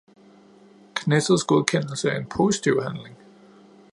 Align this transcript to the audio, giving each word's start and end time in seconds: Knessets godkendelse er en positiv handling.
Knessets 1.01 1.43
godkendelse 1.43 2.09
er 2.09 2.17
en 2.19 2.25
positiv 2.25 2.81
handling. 2.83 3.15